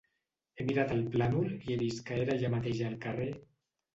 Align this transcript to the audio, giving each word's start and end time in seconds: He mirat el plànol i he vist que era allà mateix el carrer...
He 0.59 0.65
mirat 0.69 0.93
el 0.95 1.03
plànol 1.15 1.51
i 1.67 1.75
he 1.75 1.77
vist 1.83 2.03
que 2.09 2.17
era 2.23 2.37
allà 2.37 2.51
mateix 2.53 2.81
el 2.87 2.99
carrer... 3.07 3.29